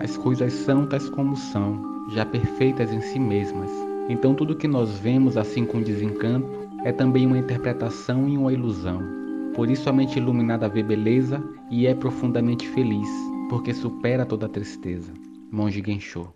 [0.00, 3.70] As coisas são tais como são, já perfeitas em si mesmas.
[4.08, 6.48] Então tudo que nós vemos assim com desencanto
[6.84, 9.00] é também uma interpretação e uma ilusão.
[9.54, 13.08] Por isso a mente iluminada vê beleza e é profundamente feliz,
[13.48, 15.12] porque supera toda tristeza.
[15.50, 16.34] Monge Gensho